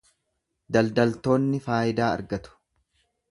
[0.77, 2.57] Daldaltoonni faayidaa argatu.